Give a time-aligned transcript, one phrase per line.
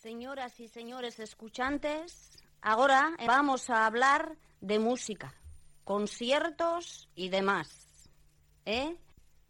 [0.00, 2.30] Señoras y señores escuchantes,
[2.62, 5.34] ahora vamos a hablar de música,
[5.82, 7.68] conciertos y demás.
[8.64, 8.94] ¿Eh?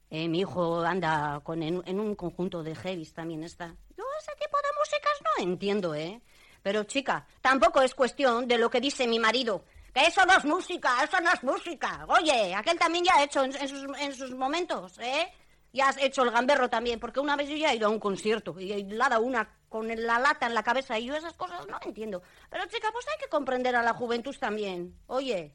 [0.08, 3.76] Eh, mi hijo anda con, en, un conjunto de heavies también está.
[3.94, 6.22] Yo ese tipo de músicas no entiendo, ¿eh?
[6.62, 9.66] Pero chica, tampoco es cuestión de lo que dice mi marido.
[9.92, 12.06] Eso no es música, eso no es música.
[12.08, 15.30] Oye, aquel también ya ha hecho en, en sus, en sus momentos, ¿eh?
[15.72, 18.00] Ya has hecho el gamberro también, porque una vez yo ya he ido a un
[18.00, 21.34] concierto y le ha dado una con la lata en la cabeza y yo esas
[21.34, 22.22] cosas no entiendo.
[22.50, 24.94] Pero chica, pues hay que comprender a la juventud también.
[25.06, 25.54] Oye,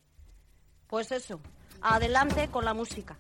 [0.88, 1.42] pues eso,
[1.82, 3.18] adelante con la música.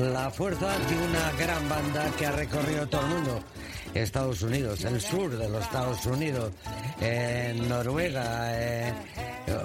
[0.00, 3.40] La fuerza de una gran banda que ha recorrido todo el mundo.
[3.92, 6.52] Estados Unidos, el sur de los Estados Unidos,
[7.02, 8.94] en Noruega, eh,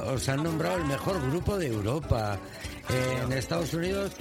[0.07, 2.37] os han nombrado el mejor grupo de Europa.
[2.89, 4.11] En Estados Unidos,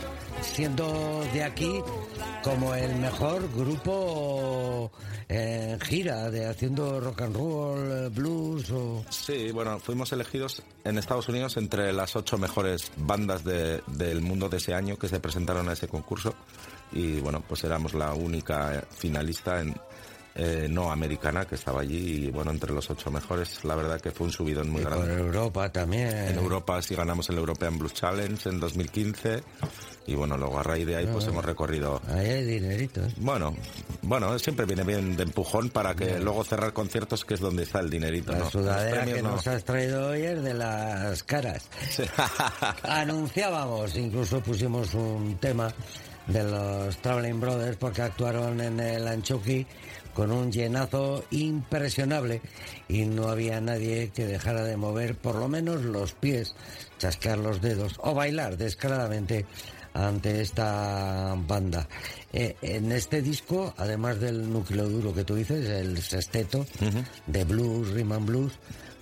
[0.42, 1.80] siendo de aquí
[2.42, 4.90] como el mejor grupo
[5.28, 9.04] en gira, de haciendo rock and roll, blues o...
[9.10, 14.48] Sí, bueno, fuimos elegidos en Estados Unidos entre las ocho mejores bandas de- del mundo
[14.48, 16.34] de ese año que se presentaron a ese concurso.
[16.92, 19.74] Y bueno, pues éramos la única finalista en,
[20.36, 24.10] eh, no americana que estaba allí y bueno, entre los ocho mejores, la verdad que
[24.10, 25.14] fue un subidón muy y grande.
[25.14, 26.08] Europa también.
[26.08, 29.42] En Europa sí ganamos el European Blues Challenge en 2015
[30.06, 31.28] y bueno, luego a raíz de ahí pues Ah.
[31.30, 33.14] hemos recorrido Ahí hay dineritos.
[33.16, 33.54] bueno,
[34.02, 37.80] bueno, siempre viene bien de empujón para que luego cerrar conciertos, que es donde está
[37.80, 38.32] el dinerito.
[38.32, 38.50] La ¿no?
[38.50, 39.30] sudadera que no.
[39.32, 41.62] nos has traído hoy es de las caras.
[42.82, 45.72] Anunciábamos, incluso pusimos un tema
[46.26, 49.66] de los Traveling Brothers porque actuaron en el Anchoqui
[50.14, 52.40] con un llenazo impresionable
[52.88, 56.54] y no había nadie que dejara de mover por lo menos los pies,
[56.98, 59.44] chasquear los dedos o bailar descaradamente
[59.94, 61.88] ante esta banda.
[62.32, 66.66] Eh, en este disco, además del núcleo duro que tú dices, el sexteto
[67.26, 68.52] de blues, and blues,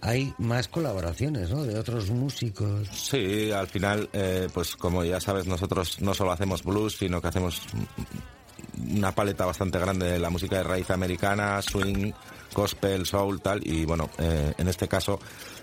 [0.03, 1.63] hay más colaboraciones, ¿no?
[1.63, 2.89] De otros músicos.
[2.93, 7.29] Sí, al final, eh, pues como ya sabes, nosotros no solo hacemos blues, sino que
[7.29, 7.63] hacemos
[8.95, 12.13] una paleta bastante grande de la música de raíz americana, swing,
[12.55, 13.61] gospel, soul, tal.
[13.67, 15.19] Y bueno, eh, en este caso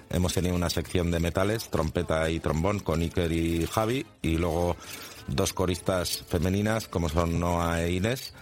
[0.09, 4.75] hemos tenido una sección de metales, trompeta y trombón con Iker y Javi, y luego
[5.27, 8.33] dos coristas femeninas como son Noah e Inés,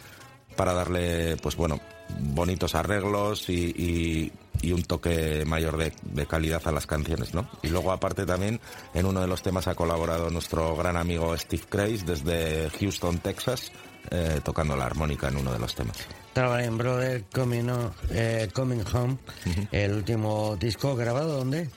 [0.56, 1.80] para darle, pues bueno,
[2.20, 4.32] bonitos arreglos y-
[4.62, 7.50] y un toque mayor de, de calidad a las canciones, ¿no?
[7.64, 8.60] Y luego aparte también
[8.94, 13.72] en uno de los temas ha colaborado nuestro gran amigo Steve Craze desde Houston, Texas,
[14.10, 15.98] eh, tocando la armónica en uno de los temas.
[16.34, 19.18] Traveling Brother, Coming, O- eh, Coming Home,
[19.72, 21.70] el último disco grabado, ¿dónde?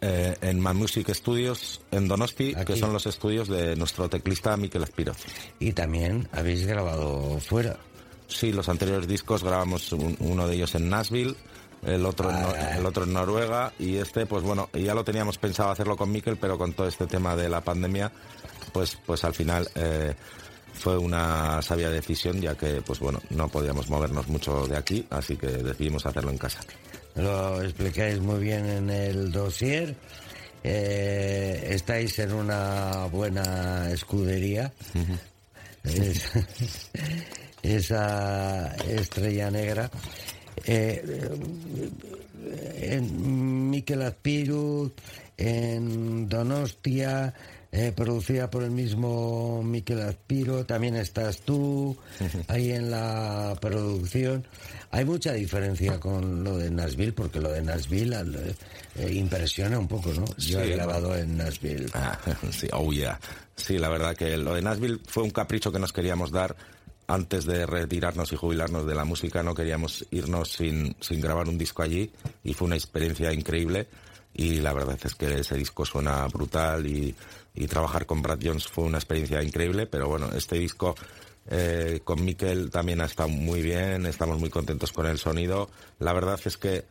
[0.00, 2.72] Eh, en Man Music Studios en Donosti, Aquí.
[2.72, 5.12] que son los estudios de nuestro teclista Miquel Aspiro.
[5.58, 7.76] Y también habéis grabado fuera.
[8.28, 11.34] Sí, los anteriores discos grabamos un- uno de ellos en Nashville,
[11.86, 15.38] el otro, en, Nor- el otro en Noruega y este, pues bueno, ya lo teníamos
[15.38, 18.10] pensado hacerlo con Miquel, pero con todo este tema de la pandemia,
[18.72, 20.14] pues, pues al final eh,
[20.74, 25.36] fue una sabia decisión, ya que, pues bueno, no podíamos movernos mucho de aquí, así
[25.36, 26.60] que decidimos hacerlo en casa.
[27.14, 29.96] Lo explicáis muy bien en el dossier.
[30.64, 34.72] Eh, estáis en una buena escudería.
[35.84, 36.30] Es-
[37.62, 39.90] esa estrella negra.
[40.70, 41.02] Eh,
[42.80, 44.92] en Miquel Azpiru,
[45.38, 47.32] en Donostia,
[47.72, 51.96] eh, producida por el mismo Miquel Azpiro, también estás tú,
[52.48, 54.46] ahí en la producción.
[54.90, 58.16] Hay mucha diferencia con lo de Nashville, porque lo de Nashville
[58.96, 60.24] eh, impresiona un poco, ¿no?
[60.36, 61.88] Yo he grabado en Nashville.
[61.94, 62.18] Ah,
[62.50, 63.18] sí, oh yeah.
[63.56, 66.54] Sí, la verdad que lo de Nashville fue un capricho que nos queríamos dar
[67.08, 69.42] antes de retirarnos y jubilarnos de la música.
[69.42, 72.12] No queríamos irnos sin, sin grabar un disco allí
[72.44, 73.88] y fue una experiencia increíble.
[74.34, 77.14] Y la verdad es que ese disco suena brutal y,
[77.54, 79.86] y trabajar con Brad Jones fue una experiencia increíble.
[79.86, 80.94] Pero bueno, este disco
[81.50, 84.04] eh, con Mikel también ha estado muy bien.
[84.04, 85.70] Estamos muy contentos con el sonido.
[85.98, 86.84] La verdad es que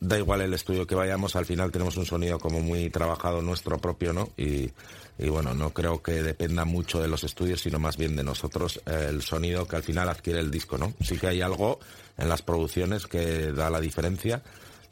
[0.00, 3.78] da igual el estudio que vayamos, al final tenemos un sonido como muy trabajado nuestro
[3.78, 4.30] propio, ¿no?
[4.36, 4.70] Y,
[5.18, 8.80] y bueno, no creo que dependa mucho de los estudios, sino más bien de nosotros
[8.86, 10.94] eh, el sonido que al final adquiere el disco, ¿no?
[11.02, 11.78] Sí que hay algo
[12.16, 14.42] en las producciones que da la diferencia,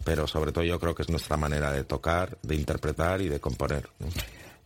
[0.05, 3.41] pero sobre todo yo creo que es nuestra manera de tocar, de interpretar y de
[3.41, 3.89] componer.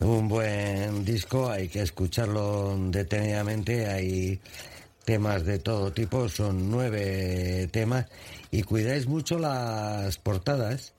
[0.00, 4.40] un buen disco, hay que escucharlo detenidamente, hay
[5.04, 8.06] temas de todo tipo, son nueve temas
[8.52, 10.92] y cuidáis mucho las portadas.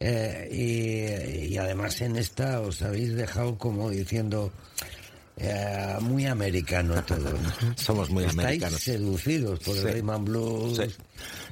[0.00, 4.50] Eh, y, además en esta os habéis dejado como diciendo
[5.36, 7.32] eh, muy americano todo.
[7.76, 8.80] Somos muy Estáis americanos.
[8.80, 10.78] seducidos por el Rayman Blues.
[10.78, 10.96] Sí.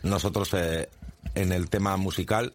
[0.02, 0.88] Nosotros eh,
[1.34, 2.54] en el tema musical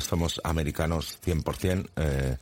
[0.00, 1.88] somos americanos 100%.
[1.94, 2.36] Eh,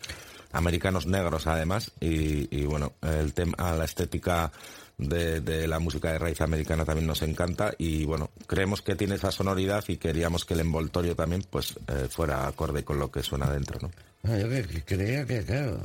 [0.53, 4.51] americanos negros además y, y bueno el tema la estética
[4.99, 9.15] de, de, la música de raíz americana también nos encanta y bueno creemos que tiene
[9.15, 13.23] esa sonoridad y queríamos que el envoltorio también pues eh, fuera acorde con lo que
[13.23, 13.91] suena dentro no
[14.25, 14.49] Ah, yo
[14.85, 15.81] creía que claro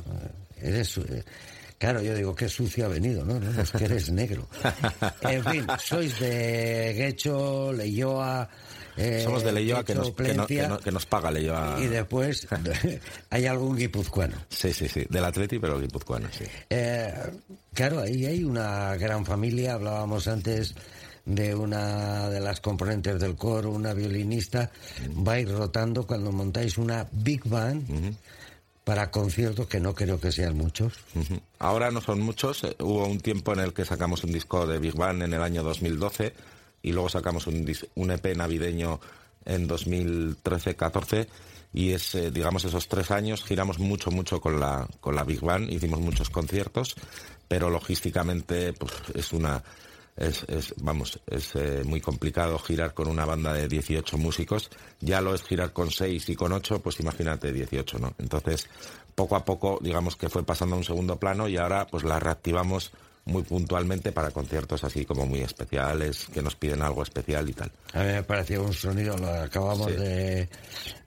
[0.60, 1.24] eres eh,
[1.76, 3.38] Claro, yo digo, qué sucio ha venido, ¿no?
[3.38, 4.48] no es que eres negro.
[5.22, 8.48] En fin, sois de Guecho, Leyoa...
[8.96, 11.76] Eh, Somos de Leyoa que nos, que, no, que, no, que nos paga Leyoa.
[11.80, 12.46] Y después
[13.30, 14.36] hay algún guipuzcoano.
[14.48, 16.44] Sí, sí, sí, del Atleti, pero guipuzcoano, sí.
[16.70, 17.12] Eh,
[17.72, 20.74] claro, ahí hay una gran familia, hablábamos antes
[21.24, 25.24] de una de las componentes del coro, una violinista, -huh.
[25.24, 28.14] vais rotando cuando montáis una big band.
[28.84, 30.92] Para conciertos que no creo que sean muchos.
[31.14, 31.40] Uh -huh.
[31.58, 32.64] Ahora no son muchos.
[32.64, 35.40] Eh, hubo un tiempo en el que sacamos un disco de Big Band en el
[35.40, 36.34] año 2012
[36.84, 37.66] y luego sacamos un,
[37.96, 39.00] un EP navideño
[39.44, 41.26] en 2013-14
[41.72, 45.40] y es, eh, digamos, esos tres años giramos mucho, mucho con la, con la Big
[45.40, 46.94] Band, hicimos muchos conciertos,
[47.48, 49.62] pero logísticamente pues, es una...
[50.16, 54.70] Es, es, vamos, es eh, muy complicado girar con una banda de 18 músicos.
[55.00, 58.14] Ya lo es girar con 6 y con 8, pues imagínate 18, ¿no?
[58.18, 58.68] Entonces,
[59.16, 62.20] poco a poco, digamos que fue pasando a un segundo plano y ahora pues la
[62.20, 62.92] reactivamos
[63.26, 67.70] muy puntualmente para conciertos así como muy especiales, que nos piden algo especial y tal.
[67.92, 69.96] A mí me pareció un sonido, lo acabamos sí.
[69.96, 70.48] de,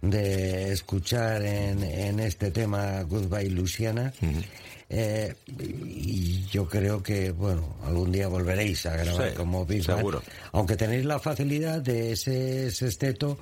[0.01, 4.13] de, escuchar en, en, este tema Goodbye Luciana.
[4.21, 4.45] Uh -huh.
[4.89, 10.21] Eh, y yo creo que, bueno, algún día volveréis a grabar sí, como Big Seguro.
[10.53, 13.37] Aunque tenéis la facilidad de ese sexteto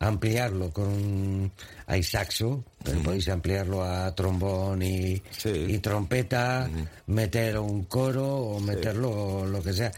[0.00, 1.52] ampliarlo con
[1.86, 3.02] hay saxo, uh -huh.
[3.02, 5.50] podéis ampliarlo a trombón y, sí.
[5.68, 6.88] y trompeta, uh -huh.
[7.06, 9.52] meter un coro o meterlo sí.
[9.52, 9.92] lo que sea,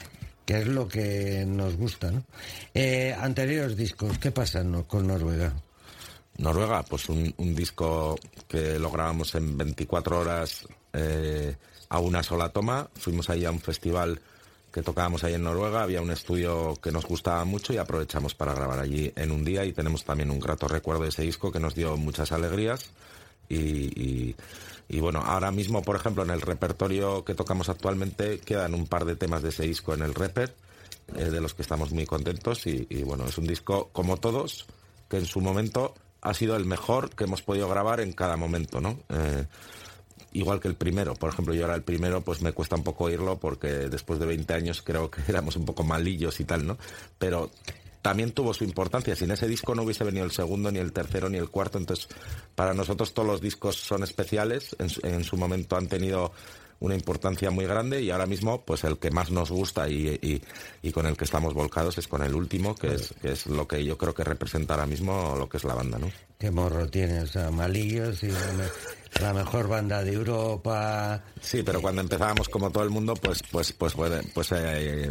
[0.45, 2.25] que es lo que nos gusta, ¿no?
[2.75, 5.55] Eh, anteriores discos, ¿qué pasa con Noruega?
[6.39, 11.55] Noruega, pues un, un, disco que lo grabamos en 24 horas eh,
[11.91, 12.89] a una sola toma.
[12.95, 14.21] Fuimos ahí a un festival
[14.73, 18.55] que tocábamos ahí en Noruega, había un estudio que nos gustaba mucho y aprovechamos para
[18.55, 19.65] grabar allí en un día.
[19.65, 22.91] Y tenemos también un grato recuerdo de ese disco que nos dio muchas alegrías.
[23.49, 24.35] Y,
[24.99, 29.15] bueno, ahora mismo, por ejemplo, en el repertorio que tocamos actualmente quedan un par de
[29.15, 30.55] temas de ese disco en el reper,
[31.17, 32.67] eh, de los que estamos muy contentos.
[32.67, 34.67] Y, y bueno, es un disco como todos,
[35.11, 38.81] que en su momento ha sido el mejor que hemos podido grabar en cada momento,
[38.81, 38.99] ¿no?
[39.11, 39.45] Eh,
[40.33, 41.15] igual que el primero.
[41.15, 44.27] Por ejemplo, yo ahora el primero pues me cuesta un poco oírlo porque después de
[44.27, 46.79] 20 años creo que éramos un poco malillos y tal, ¿no?
[47.19, 47.51] Pero
[48.03, 49.15] también tuvo su importancia.
[49.15, 51.79] Sin ese disco no hubiese venido el segundo, ni el tercero, ni el cuarto.
[51.79, 52.09] Entonces,
[52.55, 54.77] para nosotros todos los discos son especiales.
[54.79, 56.33] En, en su momento han tenido
[56.83, 60.43] una importancia muy grande y ahora mismo pues el que más nos gusta y, y,
[60.83, 63.69] y con el que estamos volcados es con el último que es, que es lo
[63.69, 66.11] que yo creo que representa ahora mismo lo que es la banda ¿no?
[66.39, 68.69] qué morro tienes a Malillos y la,
[69.21, 73.73] la, mejor banda de Europa sí pero cuando empezábamos como todo el mundo pues pues
[73.73, 75.09] pues pues, pues eh,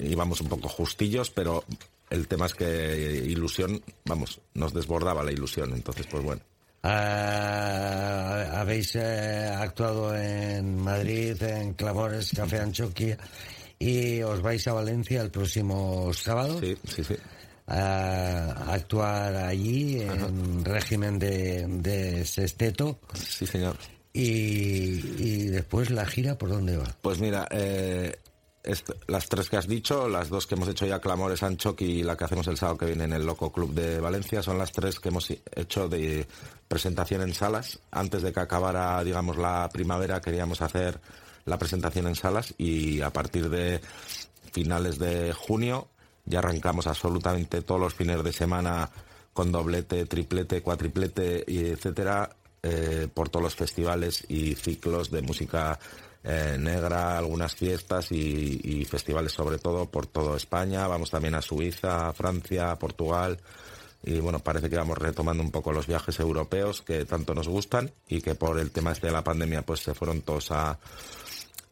[0.00, 1.64] íbamos un poco justillos pero
[2.10, 6.42] el tema es que ilusión vamos nos desbordaba la ilusión entonces pues bueno
[6.82, 9.00] Uh, habéis uh,
[9.60, 13.18] actuado en Madrid, en Clamores, Café Anchoquia
[13.78, 16.58] y os vais a Valencia el próximo sábado.
[16.60, 17.16] Sí, sí, sí.
[17.66, 20.28] A actuar allí en Ajá.
[20.64, 22.98] régimen de, de, sexteto.
[23.14, 23.76] Sí, señor.
[24.12, 26.96] Y, y, después la gira, ¿por dónde va?
[27.00, 28.18] Pues mira, eh,
[29.06, 32.16] las tres que has dicho, las dos que hemos hecho ya, Clamores, Anchoqui y la
[32.16, 35.00] que hacemos el sábado que viene en el Loco Club de Valencia, son las tres
[35.00, 36.26] que hemos hecho de
[36.68, 37.78] presentación en salas.
[37.90, 41.00] Antes de que acabara, digamos, la primavera, queríamos hacer
[41.44, 43.80] la presentación en salas y a partir de
[44.52, 45.88] finales de junio
[46.24, 48.90] ya arrancamos absolutamente todos los fines de semana
[49.32, 55.78] con doblete, triplete, cuatriplete etcétera eh, por todos los festivales y ciclos de música
[56.22, 60.86] eh, negra, algunas fiestas y, y, festivales sobre todo por toda España.
[60.86, 63.38] Vamos también a Suiza, a Francia, a Portugal.
[64.02, 67.90] Y bueno, parece que vamos retomando un poco los viajes europeos que tanto nos gustan
[68.08, 70.78] y que por el tema este de la pandemia pues se fueron todos a,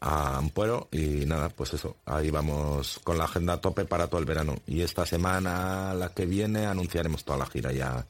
[0.01, 4.21] a Ampuero y nada, pues eso, ahí vamos con la agenda a tope para todo
[4.21, 4.57] el verano.
[4.67, 8.07] Y esta semana, la que viene, anunciaremos toda la gira ya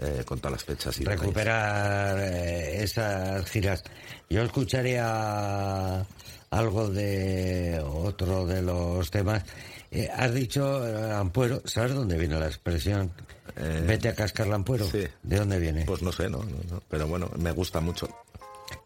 [0.00, 0.98] eh, con todas las fechas.
[1.00, 3.82] Y Recuperar eh, esas giras.
[4.28, 6.04] Yo escucharía
[6.50, 9.44] algo de otro de los temas.
[9.90, 13.10] Eh, has dicho eh, Ampuero, ¿sabes dónde viene la expresión?
[13.56, 14.86] Eh, Vete a cascar Ampuero.
[14.86, 15.04] sí.
[15.22, 15.84] ¿De dónde viene?
[15.84, 16.38] Pues no sé, ¿no?
[16.38, 18.08] No, no, Pero bueno, me gusta mucho.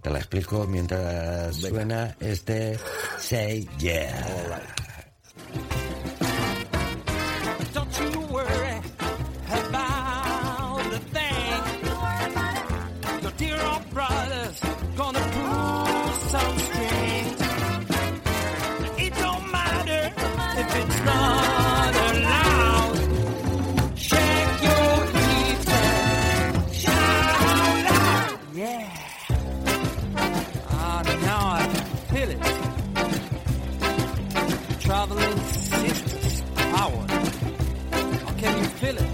[0.00, 1.68] Te la explico mientras Venga.
[1.76, 2.78] suena este
[3.18, 4.62] Say Yeah.
[34.80, 37.06] Traveling sisters power.
[38.38, 39.10] Can you feel it?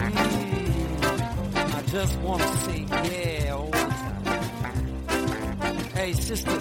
[0.00, 4.24] Mm, I just want to say yeah all the time.
[5.94, 6.59] Hey sisters,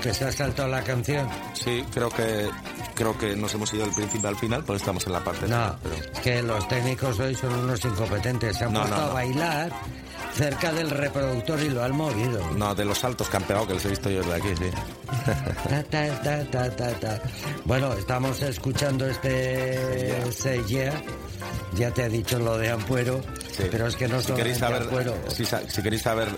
[0.00, 1.28] que se ha saltado la canción.
[1.54, 2.48] Sí, creo que
[2.94, 5.46] creo que nos hemos ido del principio al final, pues estamos en la parte No,
[5.46, 8.56] final, pero es que los técnicos hoy son unos incompetentes.
[8.56, 9.14] Se han No, puesto no, a no.
[9.14, 9.72] bailar
[10.34, 12.40] cerca del reproductor y lo han movido.
[12.56, 14.70] no, de los saltos que han pegado, que los he visto yo desde aquí, sí.
[15.68, 17.20] Ta, ta, ta, ta, ta, ta.
[17.64, 19.78] Bueno, estamos escuchando este
[20.68, 20.92] Yeah.
[21.74, 23.20] Ya te he dicho lo de Ampuero,
[23.56, 23.64] Sí.
[23.70, 25.14] pero es que no si queréis saber, Ampuero.
[25.28, 26.28] si, si queréis saber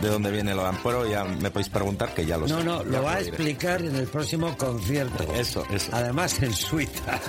[0.00, 2.54] de dónde viene lo de Ampuero, ya me podéis preguntar que ya lo sé.
[2.54, 5.32] No, no, lo va a explicar en el próximo concierto.
[5.34, 5.90] Eso, eso.
[5.92, 7.20] Además en Suiza.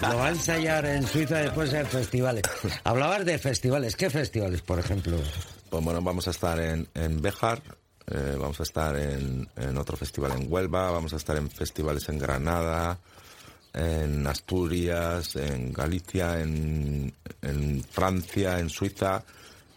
[0.02, 2.42] lo va a ensayar en Suiza después en festivales.
[2.84, 3.96] Hablabas de festivales.
[3.96, 5.16] ¿Qué festivales, por ejemplo?
[5.68, 7.62] Pues bueno, vamos a estar en, en Béjar,
[8.08, 12.08] eh, vamos a estar en, en otro festival en Huelva, vamos a estar en festivales
[12.08, 12.98] en Granada,
[13.72, 19.22] en Asturias, en Galicia, en, en Francia, en Suiza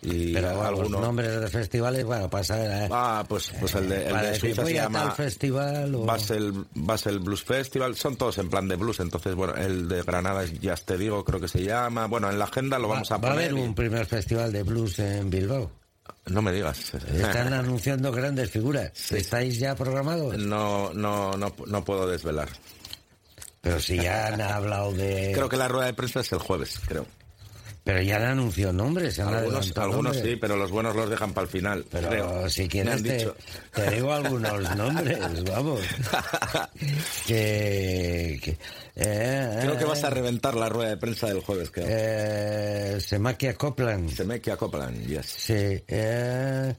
[0.03, 1.01] y Pero los algunos...
[1.01, 2.87] nombres de festivales, bueno, pasa...
[2.91, 6.05] Ah, pues, pues el de, el de decir, Suiza voy se a llama festival o...
[6.05, 10.43] Basel, Basel Blues Festival, son todos en plan de blues, entonces bueno, el de Granada
[10.43, 13.17] es Ya te digo, creo que se llama, bueno, en la agenda lo vamos a
[13.17, 13.49] va a poner.
[13.49, 15.71] haber y- un primer festival de blues en Bilbao.
[16.25, 16.93] No me digas.
[16.93, 19.11] Están anunciando grandes figuras.
[19.11, 20.37] ¿Estáis ya programados?
[20.37, 22.49] No, no, no, no puedo desvelar.
[23.61, 25.31] Pero si ya han hablado de...
[25.33, 27.05] Creo que la rueda de prensa es el jueves, creo.
[27.83, 29.19] Pero ya han anunciado nombres.
[29.19, 30.33] Algunos, adelantado algunos nombres.
[30.33, 31.85] sí, pero los buenos los dejan para el final.
[31.91, 32.49] Pero creo.
[32.49, 33.35] si quieres han te, dicho.
[33.73, 35.81] te digo algunos nombres, vamos.
[37.27, 38.39] que...
[38.41, 38.57] que
[38.95, 41.87] eh, Creo que eh, vas a reventar la rueda de prensa del jueves, creo.
[41.89, 44.09] Eh, Semakia Copland.
[44.15, 45.25] Se me queda Copland, yes.
[45.25, 45.83] Sí.
[45.87, 46.73] Eh,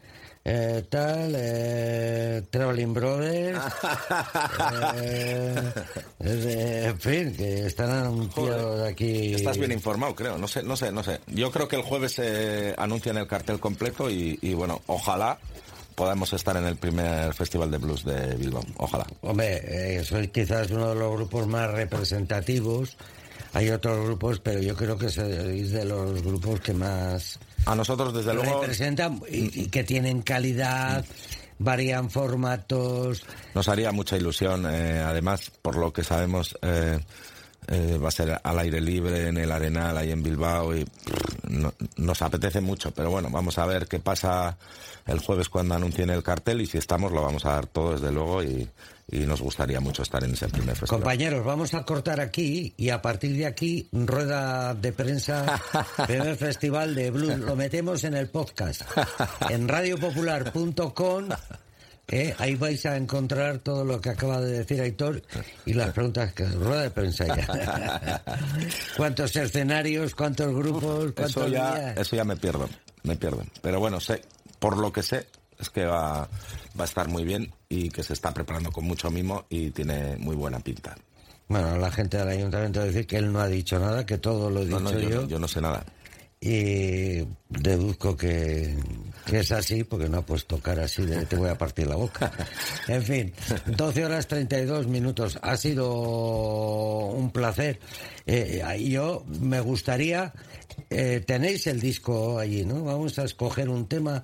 [0.45, 3.59] eh, tal, eh, Traveling Brothers.
[4.97, 5.73] eh,
[6.21, 9.35] eh, en fin, que están anunciados aquí.
[9.35, 10.37] Estás bien informado, creo.
[10.37, 11.21] No sé, no sé, no sé.
[11.29, 15.39] Yo creo que el jueves se anuncian el cartel completo y, y, bueno, ojalá
[15.95, 18.65] podamos estar en el primer festival de blues de Bilbao.
[18.77, 19.07] Ojalá.
[19.23, 22.99] Hombre, eh, sois quizás uno de los grupos más representativos.
[23.55, 28.12] Hay otros grupos, pero yo creo que sois de los grupos que más A nosotros,
[28.14, 31.04] desde luego, representan y, y que tienen calidad,
[31.59, 33.25] varían formatos.
[33.54, 34.66] nos haría mucha ilusión.
[34.68, 36.99] eh, además, por lo que sabemos, eh,
[37.68, 41.44] eh, va a ser al aire libre en el Arenal, ahí en Bilbao, y pff,
[41.49, 42.90] no- nos apetece mucho.
[42.92, 44.56] Pero bueno, vamos a ver qué pasa
[45.06, 48.11] el jueves cuando anuncien el cartel y si estamos lo vamos a dar todo, desde
[48.11, 48.68] luego, y,
[49.11, 51.02] y nos gustaría mucho estar en ese primer festival.
[51.02, 55.61] Compañeros, vamos a cortar aquí y a partir de aquí, rueda de prensa,
[56.06, 57.38] primer festival de blues.
[57.38, 58.83] Lo metemos en el podcast,
[59.50, 61.28] en radiopopular.com.
[62.09, 65.23] eh, ahí vais a encontrar todo lo que acaba de decir Aitor
[65.67, 68.23] y las preguntas que rueda de prensa ya.
[68.97, 71.97] ¿Cuántos escenarios, cuántos grupos, cuántos eso ya, días?
[71.99, 72.69] eso ya me pierdo,
[73.03, 73.43] me pierdo.
[73.63, 74.23] Pero bueno, sé,
[74.59, 75.27] por lo que sé,
[75.59, 76.21] es que va,
[76.79, 80.17] va a estar muy bien y que se está preparando con mucho mimo y tiene
[80.19, 80.97] muy buena pinta.
[81.49, 84.63] Bueno, la gente del ayuntamiento dice que él no ha dicho nada, que todo lo
[84.63, 85.23] he dicho No, no, yo, yo.
[85.23, 85.85] no- yo no sé nada.
[86.47, 88.77] Y deduzco que,
[89.25, 91.97] que es así porque no ha puesto cara así de te voy a partir la
[91.97, 92.31] boca.
[92.89, 93.33] En fin,
[93.67, 95.39] 12 horas 32 minutos.
[95.41, 95.91] Ha sido
[97.09, 97.81] un placer.
[98.27, 100.35] Eh, yo me gustaría,
[100.91, 102.85] eh, tenéis el disco allí, ¿no?
[102.85, 104.23] Vamos a escoger un tema.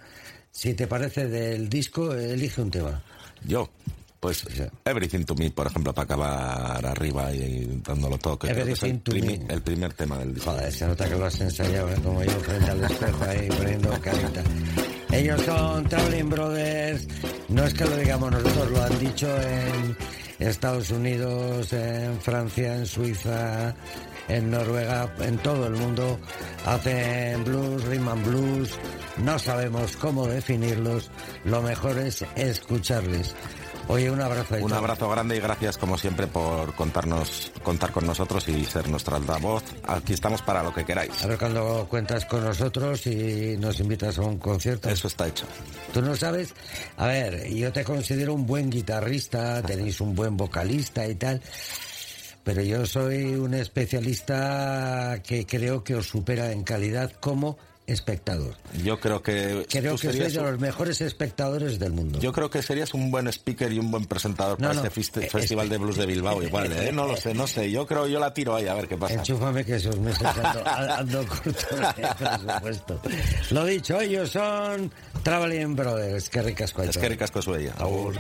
[0.50, 3.02] Si te parece del disco, elige un tema.
[3.46, 3.70] Yo,
[4.20, 4.44] pues
[4.84, 8.38] Everything to Me, por ejemplo, para acabar arriba y, dándolo todo.
[8.38, 9.40] Que es Everything to Me.
[9.48, 10.50] el primer tema del disco.
[10.50, 11.96] Joder, se nota que lo has ensayado, ¿eh?
[12.04, 14.42] como yo frente al espejo ahí poniendo carita.
[15.12, 17.06] Ellos son Traveling Brothers,
[17.48, 19.96] no es que lo digamos nosotros, lo han dicho en
[20.38, 23.74] Estados Unidos, en Francia, en Suiza,
[24.28, 26.20] en Noruega, en todo el mundo.
[26.66, 28.70] Hacen blues, and blues,
[29.24, 31.10] no sabemos cómo definirlos,
[31.44, 33.34] lo mejor es escucharles.
[33.90, 34.54] Oye, un abrazo.
[34.60, 39.16] Un abrazo grande y gracias como siempre por contarnos, contar con nosotros y ser nuestra
[39.16, 39.64] altavoz.
[39.84, 41.24] Aquí estamos para lo que queráis.
[41.24, 44.88] A ver cuando cuentas con nosotros y nos invitas a un concierto.
[44.88, 45.44] Eso está hecho.
[45.92, 46.54] Tú no sabes,
[46.98, 51.42] a ver, yo te considero un buen guitarrista, tenéis un buen vocalista y tal,
[52.44, 57.58] pero yo soy un especialista que creo que os supera en calidad como
[57.92, 58.54] espectador.
[58.84, 62.18] Yo creo que Creo que soy de un- los mejores espectadores del mundo.
[62.20, 65.20] Yo creo que serías un buen speaker y un buen presentador No, para no, este
[65.24, 66.92] eh, Festival espe- de Blues de Bilbao igual, ¿eh?
[66.92, 67.70] No lo sé, no sé.
[67.70, 69.14] Yo creo, yo la tiro ahí a ver qué pasa.
[69.14, 73.00] Enchúfame que esos meses ando, ando corto de presupuesto.
[73.50, 74.92] Lo dicho, ellos son
[75.22, 77.40] Traveling Brothers, qué ricas Es que ricasco.
[77.78, 78.14] Agur.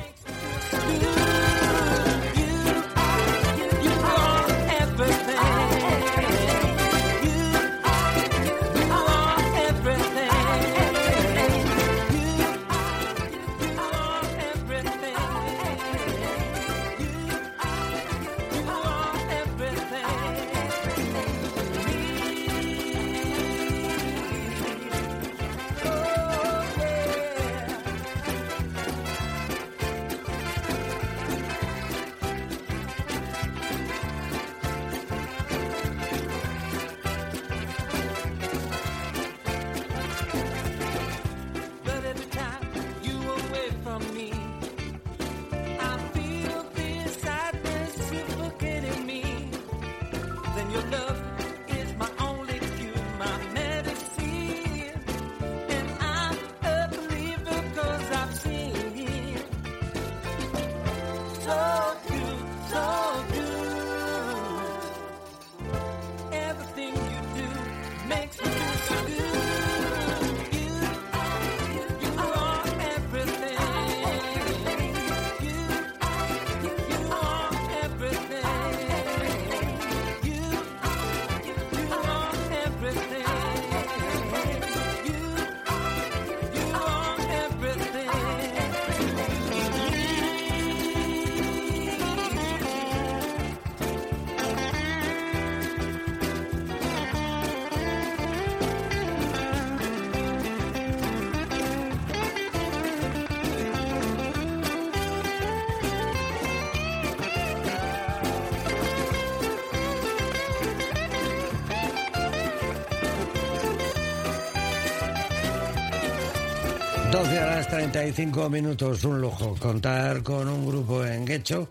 [117.20, 119.54] 12 horas 35 minutos, un lujo.
[119.60, 121.68] Contar con un grupo en Guecho,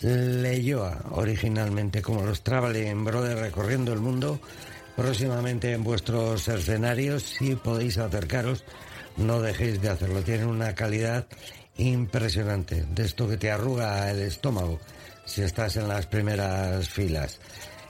[0.00, 4.40] Leyoa, originalmente como los Traveling Brothers recorriendo el mundo,
[4.96, 8.64] próximamente en vuestros escenarios, si podéis acercaros,
[9.18, 10.22] no dejéis de hacerlo.
[10.22, 11.26] Tienen una calidad
[11.76, 14.80] impresionante, de esto que te arruga el estómago
[15.26, 17.40] si estás en las primeras filas.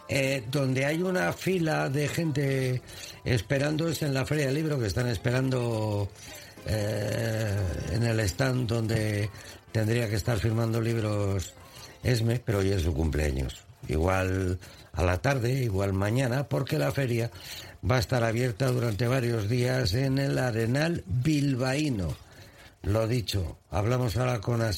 [0.09, 2.83] Eh, donde hay una fila de gente
[3.25, 6.11] esperando es en la Feria del Libro que están esperando
[6.67, 7.57] eh,
[7.93, 9.31] en el stand donde
[9.73, 11.55] tendría que estar firmando libros
[12.03, 13.63] Esme, pero hoy es su cumpleaños.
[13.89, 14.59] Igual
[14.93, 17.31] a la tarde, igual mañana, porque la feria
[17.89, 22.17] va a estar abierta durante varios días en el Arenal Bilbaíno.
[22.83, 24.63] Lo dicho, hablamos ahora con